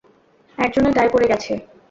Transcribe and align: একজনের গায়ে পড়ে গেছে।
একজনের 0.57 0.93
গায়ে 0.97 1.13
পড়ে 1.13 1.27
গেছে। 1.31 1.51